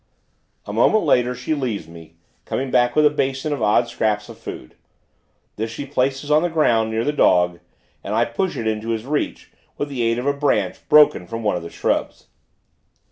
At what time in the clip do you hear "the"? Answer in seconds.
6.41-6.49, 7.03-7.13, 9.89-10.01, 11.61-11.69